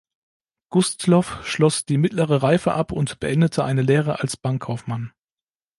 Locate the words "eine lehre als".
3.63-4.35